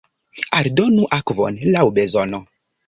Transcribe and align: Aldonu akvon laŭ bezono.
Aldonu 0.61 1.03
akvon 1.21 1.63
laŭ 1.77 1.87
bezono. 2.01 2.45